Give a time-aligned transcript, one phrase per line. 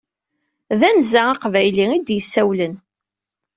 [0.79, 2.73] D anza aqbayli i d-yessawlen!